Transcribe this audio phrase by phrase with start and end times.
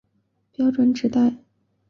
[0.51, 1.51] 标准纸袋是由牛皮纸制成的。